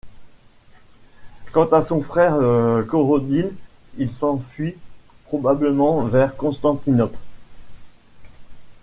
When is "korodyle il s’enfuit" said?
2.87-4.75